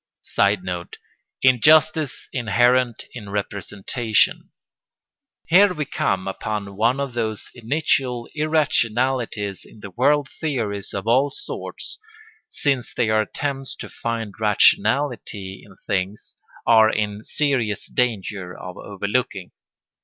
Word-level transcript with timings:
[Sidenote: 0.23 0.97
Injustice 1.43 2.27
inherent 2.33 3.05
in 3.13 3.29
representation] 3.29 4.49
Here 5.47 5.75
we 5.75 5.85
come 5.85 6.27
upon 6.27 6.75
one 6.75 6.99
of 6.99 7.13
those 7.13 7.51
initial 7.53 8.27
irrationalities 8.33 9.63
in 9.63 9.81
the 9.81 9.91
world 9.91 10.27
theories 10.27 10.95
of 10.95 11.05
all 11.05 11.29
sorts, 11.29 11.99
since 12.49 12.95
they 12.95 13.11
are 13.11 13.21
attempts 13.21 13.75
to 13.75 13.89
find 13.89 14.33
rationality 14.39 15.61
in 15.63 15.75
things, 15.85 16.35
are 16.65 16.89
in 16.89 17.23
serious 17.23 17.85
danger 17.85 18.57
of 18.57 18.77
overlooking. 18.79 19.51